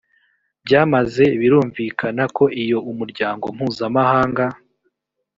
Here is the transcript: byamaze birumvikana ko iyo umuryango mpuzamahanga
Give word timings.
byamaze 0.65 1.25
birumvikana 1.39 2.23
ko 2.37 2.43
iyo 2.63 2.77
umuryango 2.91 3.45
mpuzamahanga 3.55 4.45